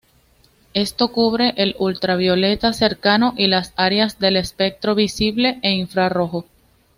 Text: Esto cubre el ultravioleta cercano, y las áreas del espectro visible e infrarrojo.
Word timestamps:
Esto 0.73 1.11
cubre 1.11 1.53
el 1.57 1.75
ultravioleta 1.77 2.73
cercano, 2.73 3.35
y 3.37 3.45
las 3.45 3.71
áreas 3.75 4.17
del 4.17 4.35
espectro 4.35 4.95
visible 4.95 5.59
e 5.61 5.73
infrarrojo. 5.73 6.47